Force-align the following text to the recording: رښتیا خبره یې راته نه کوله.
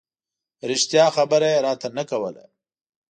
رښتیا 0.69 1.05
خبره 1.15 1.47
یې 1.53 1.59
راته 1.65 1.87
نه 1.97 2.03
کوله. 2.09 2.43